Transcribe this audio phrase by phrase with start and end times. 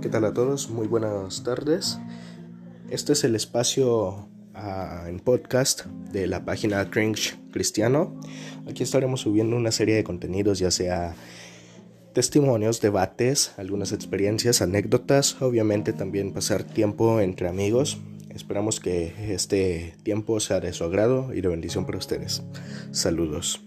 [0.00, 0.70] ¿Qué tal a todos?
[0.70, 1.98] Muy buenas tardes.
[2.88, 8.14] Este es el espacio ah, en podcast de la página Cringe Cristiano.
[8.68, 11.16] Aquí estaremos subiendo una serie de contenidos, ya sea
[12.12, 17.98] testimonios, debates, algunas experiencias, anécdotas, obviamente también pasar tiempo entre amigos.
[18.32, 22.44] Esperamos que este tiempo sea de su agrado y de bendición para ustedes.
[22.92, 23.64] Saludos.